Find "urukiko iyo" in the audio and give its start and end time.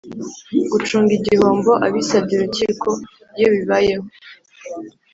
2.37-3.47